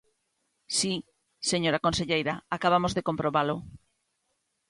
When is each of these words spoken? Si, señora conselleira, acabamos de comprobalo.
Si, 0.77 0.93
señora 1.51 1.83
conselleira, 1.85 2.33
acabamos 2.55 2.91
de 2.93 3.05
comprobalo. 3.07 3.57